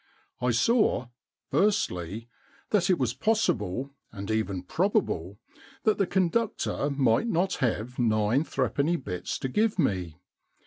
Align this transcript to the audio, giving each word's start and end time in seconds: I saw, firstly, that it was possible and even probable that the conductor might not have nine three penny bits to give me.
I 0.41 0.49
saw, 0.49 1.09
firstly, 1.51 2.27
that 2.71 2.89
it 2.89 2.97
was 2.97 3.13
possible 3.13 3.91
and 4.11 4.31
even 4.31 4.63
probable 4.63 5.37
that 5.83 5.99
the 5.99 6.07
conductor 6.07 6.89
might 6.89 7.27
not 7.27 7.57
have 7.57 7.99
nine 7.99 8.43
three 8.43 8.69
penny 8.69 8.95
bits 8.95 9.37
to 9.37 9.47
give 9.47 9.77
me. 9.77 10.15